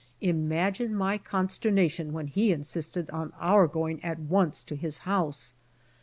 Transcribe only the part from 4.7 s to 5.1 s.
his